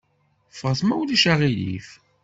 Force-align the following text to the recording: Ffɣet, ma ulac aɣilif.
Ffɣet, 0.55 0.81
ma 0.83 0.95
ulac 1.01 1.23
aɣilif. 1.31 1.87